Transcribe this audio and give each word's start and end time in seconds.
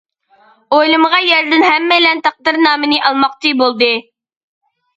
ئويلىمىغان 0.77 1.27
يەردىن 1.31 1.65
ھەممەيلەن 1.67 2.25
تەقدىرنامىنى 2.29 2.99
ئالماقچى 3.11 3.55
بولدى. 3.63 3.93